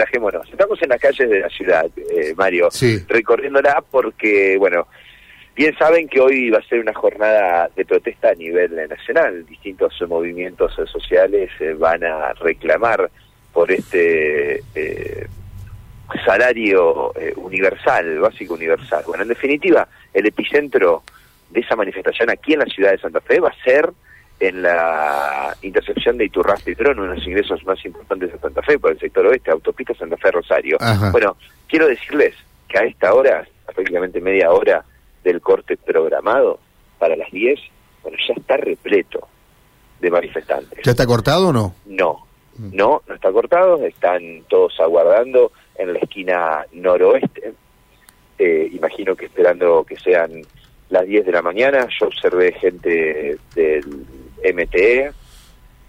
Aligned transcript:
relajémonos. 0.00 0.48
Estamos 0.48 0.80
en 0.82 0.88
las 0.88 1.00
calles 1.00 1.28
de 1.28 1.40
la 1.40 1.48
ciudad, 1.48 1.86
eh, 1.96 2.34
Mario, 2.36 2.70
Sí. 2.70 2.98
recorriéndola 3.08 3.84
porque, 3.90 4.56
bueno, 4.58 4.86
bien 5.54 5.76
saben 5.76 6.08
que 6.08 6.20
hoy 6.20 6.50
va 6.50 6.58
a 6.58 6.62
ser 6.68 6.80
una 6.80 6.94
jornada 6.94 7.70
de 7.76 7.84
protesta 7.84 8.30
a 8.30 8.34
nivel 8.34 8.74
nacional. 8.88 9.44
Distintos 9.46 10.00
movimientos 10.08 10.74
sociales 10.90 11.50
eh, 11.60 11.74
van 11.78 12.02
a 12.04 12.32
reclamar 12.34 13.10
por 13.52 13.70
este 13.70 14.62
eh, 14.74 15.26
salario 16.24 17.12
eh, 17.16 17.34
universal, 17.36 18.20
básico 18.20 18.54
universal. 18.54 19.04
Bueno, 19.06 19.22
en 19.22 19.28
definitiva, 19.28 19.86
el 20.14 20.26
epicentro 20.26 21.02
de 21.50 21.60
esa 21.60 21.76
manifestación 21.76 22.30
aquí 22.30 22.54
en 22.54 22.60
la 22.60 22.66
ciudad 22.66 22.92
de 22.92 22.98
Santa 22.98 23.20
Fe 23.20 23.40
va 23.40 23.48
a 23.48 23.64
ser 23.64 23.90
en 24.40 24.62
la 24.62 25.54
intersección 25.60 26.16
de 26.16 26.24
Iturraspe 26.24 26.72
y 26.72 26.74
Trono, 26.74 27.02
uno 27.02 27.12
de 27.12 27.18
los 27.18 27.26
ingresos 27.26 27.62
más 27.66 27.84
importantes 27.84 28.32
de 28.32 28.38
Santa 28.38 28.62
Fe, 28.62 28.78
por 28.78 28.90
el 28.90 28.98
sector 28.98 29.26
oeste, 29.26 29.50
autopista 29.50 29.94
Santa 29.94 30.16
Fe-Rosario. 30.16 30.78
Bueno, 31.12 31.36
quiero 31.68 31.86
decirles 31.86 32.34
que 32.66 32.78
a 32.78 32.84
esta 32.84 33.12
hora, 33.12 33.46
prácticamente 33.66 34.20
media 34.20 34.50
hora 34.50 34.82
del 35.22 35.42
corte 35.42 35.76
programado, 35.76 36.58
para 36.98 37.16
las 37.16 37.30
10, 37.30 37.60
bueno, 38.02 38.16
ya 38.26 38.34
está 38.34 38.56
repleto 38.56 39.28
de 40.00 40.10
manifestantes. 40.10 40.80
¿Ya 40.82 40.92
está 40.92 41.06
cortado 41.06 41.48
o 41.48 41.52
no? 41.52 41.74
No, 41.84 42.26
no, 42.58 43.02
no 43.06 43.14
está 43.14 43.30
cortado, 43.30 43.84
están 43.84 44.44
todos 44.48 44.80
aguardando 44.80 45.52
en 45.76 45.92
la 45.92 45.98
esquina 45.98 46.64
noroeste, 46.72 47.52
eh, 48.38 48.70
imagino 48.72 49.14
que 49.14 49.26
esperando 49.26 49.84
que 49.84 49.96
sean 49.96 50.42
las 50.88 51.06
10 51.06 51.26
de 51.26 51.32
la 51.32 51.42
mañana, 51.42 51.86
yo 51.98 52.06
observé 52.06 52.52
gente 52.52 53.38
del 53.54 54.06
MTE, 54.44 55.12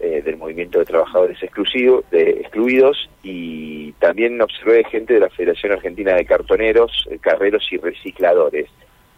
eh, 0.00 0.22
del 0.24 0.36
Movimiento 0.36 0.78
de 0.78 0.84
Trabajadores 0.84 1.42
Exclusivo, 1.42 2.04
de 2.10 2.30
Excluidos, 2.30 3.10
y 3.22 3.90
también 3.94 4.40
observé 4.40 4.84
gente 4.84 5.14
de 5.14 5.20
la 5.20 5.28
Federación 5.28 5.72
Argentina 5.72 6.14
de 6.14 6.24
Cartoneros, 6.24 7.08
eh, 7.10 7.18
Carreros 7.20 7.66
y 7.72 7.78
Recicladores. 7.78 8.68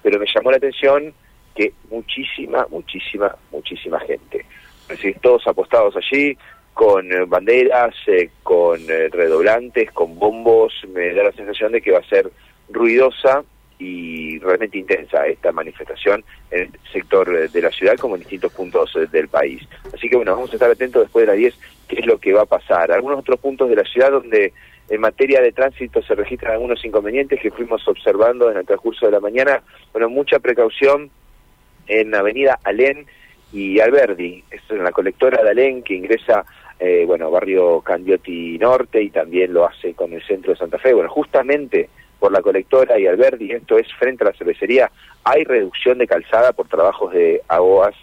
Pero 0.03 0.19
me 0.19 0.27
llamó 0.35 0.51
la 0.51 0.57
atención 0.57 1.13
que 1.55 1.75
muchísima, 1.91 2.67
muchísima, 2.71 3.37
muchísima 3.53 4.01
gente. 4.01 4.47
Decir, 4.89 5.19
todos 5.21 5.47
apostados 5.47 5.95
allí, 5.97 6.39
con 6.73 7.13
eh, 7.13 7.25
banderas, 7.27 7.95
con 8.43 8.81
redoblantes, 8.89 9.91
con 9.93 10.19
bombos, 10.19 10.73
me 10.89 11.13
da 11.13 11.25
la 11.25 11.33
sensación 11.33 11.73
de 11.73 11.83
que 11.83 11.93
va 11.93 11.99
a 11.99 12.09
ser 12.09 12.31
ruidosa 12.71 13.45
y 13.81 14.39
realmente 14.39 14.79
intensa 14.79 15.27
esta 15.27 15.51
manifestación 15.53 16.23
en 16.51 16.61
el 16.61 16.71
sector 16.93 17.35
eh, 17.35 17.49
de 17.49 17.63
la 17.63 17.71
ciudad 17.71 17.97
como 17.97 18.15
en 18.15 18.21
distintos 18.21 18.53
puntos 18.53 18.95
eh, 18.95 19.07
del 19.11 19.29
país. 19.29 19.67
Así 19.93 20.09
que 20.09 20.17
bueno, 20.17 20.33
vamos 20.33 20.51
a 20.51 20.55
estar 20.55 20.71
atentos 20.71 21.03
después 21.03 21.23
de 21.23 21.33
las 21.33 21.37
10 21.37 21.59
qué 21.89 22.01
es 22.01 22.07
lo 22.07 22.19
que 22.19 22.33
va 22.33 22.43
a 22.43 22.47
pasar. 22.47 22.93
Algunos 22.93 23.19
otros 23.19 23.41
puntos 23.41 23.69
de 23.69 23.77
la 23.77 23.85
ciudad 23.85 24.13
donde 24.13 24.53
en 24.91 25.01
materia 25.01 25.41
de 25.41 25.53
tránsito 25.53 26.03
se 26.03 26.15
registran 26.15 26.53
algunos 26.53 26.85
inconvenientes 26.85 27.41
que 27.41 27.51
fuimos 27.51 27.87
observando 27.89 28.51
en 28.51 28.59
el 28.59 28.67
transcurso 28.67 29.07
de 29.07 29.13
la 29.13 29.21
mañana. 29.21 29.63
Bueno, 29.93 30.11
mucha 30.11 30.39
precaución 30.41 31.11
en 31.87 32.15
Avenida 32.15 32.59
Alén 32.63 33.07
y 33.53 33.81
Alberdi, 33.81 34.45
es 34.51 34.61
en 34.69 34.85
la 34.85 34.93
colectora 34.93 35.43
de 35.43 35.51
Alén 35.51 35.83
que 35.83 35.95
ingresa, 35.95 36.45
eh, 36.79 37.05
bueno, 37.07 37.31
barrio 37.31 37.81
Candioti 37.81 38.59
Norte 38.59 39.03
y 39.03 39.11
también 39.11 39.53
lo 39.55 39.67
hace 39.67 39.95
con 39.95 40.13
el 40.13 40.23
centro 40.25 40.53
de 40.53 40.59
Santa 40.59 40.79
Fe. 40.79 40.93
Bueno, 40.93 41.09
justamente 41.09 41.89
la 42.33 42.43
colectora 42.43 42.99
y 42.99 43.07
Alberdi, 43.07 43.53
esto 43.53 43.79
es 43.79 43.93
frente 43.95 44.25
a 44.25 44.29
la 44.29 44.33
cervecería, 44.33 44.91
hay 45.25 45.45
reducción 45.45 45.99
de 45.99 46.07
calzada 46.07 46.53
por 46.53 46.69
trabajos 46.69 47.13
de 47.13 47.43
aguas 47.49 47.95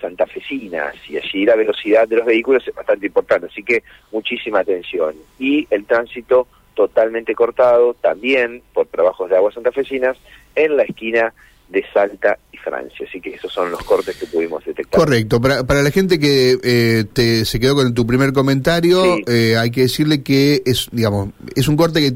santafesinas 0.00 0.94
y 1.08 1.16
allí 1.16 1.44
la 1.44 1.56
velocidad 1.56 2.08
de 2.08 2.16
los 2.16 2.26
vehículos 2.26 2.66
es 2.66 2.74
bastante 2.74 3.06
importante, 3.06 3.46
así 3.46 3.62
que 3.62 3.82
muchísima 4.10 4.60
atención. 4.60 5.14
Y 5.38 5.66
el 5.70 5.84
tránsito 5.86 6.48
totalmente 6.74 7.34
cortado 7.34 7.94
también 7.94 8.62
por 8.72 8.86
trabajos 8.86 9.30
de 9.30 9.36
aguas 9.36 9.54
santafesinas 9.54 10.16
en 10.54 10.76
la 10.76 10.82
esquina 10.84 11.32
de 11.72 11.82
Salta 11.92 12.38
y 12.52 12.58
Francia. 12.58 13.06
Así 13.08 13.20
que 13.20 13.34
esos 13.34 13.50
son 13.52 13.70
los 13.70 13.82
cortes 13.82 14.14
que 14.16 14.26
pudimos 14.26 14.62
detectar. 14.64 15.00
Correcto. 15.00 15.40
Para, 15.40 15.64
para 15.64 15.82
la 15.82 15.90
gente 15.90 16.18
que 16.18 16.58
eh, 16.62 17.04
te, 17.12 17.44
se 17.46 17.58
quedó 17.58 17.74
con 17.74 17.94
tu 17.94 18.06
primer 18.06 18.32
comentario, 18.34 19.02
Sí. 19.16 19.24
eh, 19.26 19.56
hay 19.56 19.70
que 19.70 19.82
decirle 19.82 20.22
que 20.22 20.62
es, 20.66 20.88
digamos, 20.92 21.30
es 21.56 21.66
un 21.68 21.76
corte 21.76 22.00
que, 22.00 22.14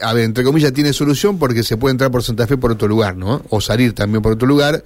a 0.00 0.14
ver, 0.14 0.24
entre 0.24 0.44
comillas, 0.44 0.72
tiene 0.72 0.92
solución 0.92 1.38
porque 1.38 1.62
se 1.64 1.76
puede 1.76 1.90
entrar 1.92 2.10
por 2.12 2.22
Santa 2.22 2.46
Fe 2.46 2.56
por 2.56 2.70
otro 2.70 2.86
lugar, 2.88 3.16
¿no? 3.16 3.42
O 3.50 3.60
salir 3.60 3.92
también 3.94 4.22
por 4.22 4.32
otro 4.32 4.46
lugar. 4.46 4.84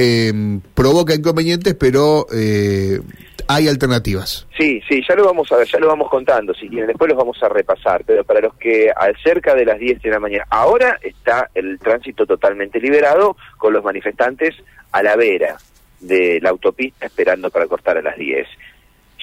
Eh, 0.00 0.32
provoca 0.74 1.12
inconvenientes, 1.12 1.74
pero 1.74 2.26
eh, 2.32 3.00
hay 3.48 3.66
alternativas. 3.66 4.46
Sí, 4.56 4.80
sí, 4.88 5.02
ya 5.08 5.16
lo 5.16 5.24
vamos 5.24 5.50
a 5.50 5.64
ya 5.64 5.78
lo 5.80 5.88
vamos 5.88 6.08
contando, 6.08 6.54
si 6.54 6.68
quieren, 6.68 6.86
después 6.86 7.08
los 7.08 7.18
vamos 7.18 7.42
a 7.42 7.48
repasar, 7.48 8.04
pero 8.06 8.22
para 8.22 8.40
los 8.40 8.54
que 8.54 8.92
al 8.94 9.16
cerca 9.22 9.54
de 9.54 9.64
las 9.64 9.78
10 9.78 10.00
de 10.02 10.10
la 10.10 10.20
mañana, 10.20 10.44
ahora 10.50 11.00
está 11.02 11.50
el 11.54 11.78
tránsito 11.80 12.26
totalmente 12.26 12.78
liberado 12.78 13.36
con 13.56 13.72
los 13.72 13.82
manifestantes 13.82 14.54
a 14.92 15.02
la 15.02 15.16
vera 15.16 15.56
de 15.98 16.38
la 16.40 16.50
autopista 16.50 17.06
esperando 17.06 17.50
para 17.50 17.66
cortar 17.66 17.98
a 17.98 18.02
las 18.02 18.16
10. 18.16 18.46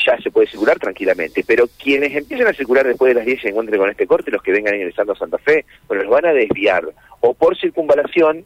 Ya 0.05 0.17
se 0.21 0.29
puede 0.29 0.47
circular 0.47 0.77
tranquilamente, 0.77 1.43
pero 1.47 1.67
quienes 1.81 2.13
empiecen 2.13 2.47
a 2.47 2.53
circular 2.53 2.85
después 2.85 3.11
de 3.11 3.19
las 3.19 3.25
10 3.25 3.39
y 3.39 3.41
se 3.41 3.49
encuentren 3.49 3.79
con 3.79 3.89
este 3.89 4.07
corte, 4.07 4.29
los 4.29 4.43
que 4.43 4.51
vengan 4.51 4.75
ingresando 4.75 5.13
a 5.13 5.17
Santa 5.17 5.37
Fe, 5.37 5.65
bueno, 5.87 6.03
los 6.03 6.11
van 6.11 6.25
a 6.25 6.33
desviar 6.33 6.83
o 7.21 7.33
por 7.33 7.57
circunvalación 7.57 8.45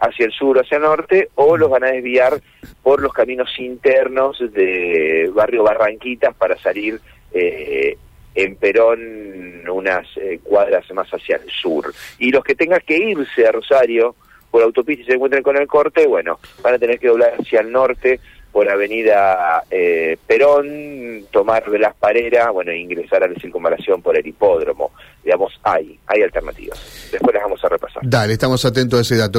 hacia 0.00 0.26
el 0.26 0.32
sur 0.32 0.58
o 0.58 0.60
hacia 0.60 0.76
el 0.76 0.82
norte 0.82 1.28
o 1.34 1.56
los 1.56 1.70
van 1.70 1.84
a 1.84 1.92
desviar 1.92 2.40
por 2.82 3.00
los 3.00 3.12
caminos 3.12 3.50
internos 3.58 4.38
de 4.52 5.30
barrio 5.34 5.62
Barranquitas 5.62 6.34
para 6.34 6.56
salir 6.58 7.00
eh, 7.32 7.96
en 8.34 8.56
Perón 8.56 9.68
unas 9.68 10.06
eh, 10.16 10.40
cuadras 10.42 10.84
más 10.92 11.08
hacia 11.08 11.36
el 11.36 11.50
sur. 11.50 11.92
Y 12.18 12.30
los 12.30 12.44
que 12.44 12.54
tengan 12.54 12.80
que 12.86 12.96
irse 12.96 13.46
a 13.46 13.52
Rosario 13.52 14.14
por 14.50 14.62
autopista 14.62 15.02
y 15.02 15.06
se 15.06 15.14
encuentren 15.14 15.42
con 15.42 15.56
el 15.56 15.66
corte, 15.66 16.06
bueno, 16.06 16.38
van 16.62 16.74
a 16.74 16.78
tener 16.78 16.98
que 16.98 17.08
doblar 17.08 17.34
hacia 17.38 17.60
el 17.60 17.72
norte 17.72 18.20
por 18.56 18.70
avenida 18.70 19.64
eh, 19.70 20.16
Perón, 20.26 21.26
tomar 21.30 21.68
Velas 21.68 21.94
Parera, 21.94 22.50
bueno, 22.50 22.70
e 22.70 22.78
ingresar 22.78 23.22
a 23.22 23.28
la 23.28 23.38
circunvalación 23.38 24.00
por 24.00 24.16
el 24.16 24.26
hipódromo. 24.26 24.92
Digamos, 25.22 25.52
hay, 25.62 25.98
hay 26.06 26.22
alternativas. 26.22 27.10
Después 27.12 27.34
las 27.34 27.42
vamos 27.42 27.62
a 27.62 27.68
repasar. 27.68 28.02
Dale, 28.06 28.32
estamos 28.32 28.64
atentos 28.64 28.98
a 28.98 29.02
ese 29.02 29.16
dato. 29.16 29.34